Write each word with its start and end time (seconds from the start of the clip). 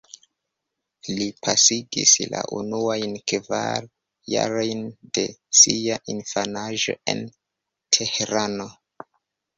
Li 1.17 1.25
pasigis 1.47 2.13
la 2.31 2.39
unuajn 2.61 3.13
kvar 3.33 3.85
jarojn 4.35 4.83
de 5.19 5.27
sia 5.61 5.99
infanaĝo 6.15 6.97
en 7.15 7.23
Tehrano. 7.99 8.71